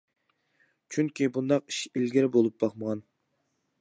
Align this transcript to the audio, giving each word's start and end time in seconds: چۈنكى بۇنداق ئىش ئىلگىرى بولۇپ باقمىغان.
چۈنكى 0.95 1.29
بۇنداق 1.35 1.67
ئىش 1.73 1.81
ئىلگىرى 1.91 2.33
بولۇپ 2.37 2.57
باقمىغان. 2.65 3.05